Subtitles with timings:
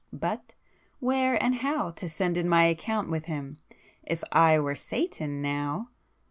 [0.11, 3.59] But,—where and how to send in my account with him?
[4.01, 5.91] If I were Satan now...."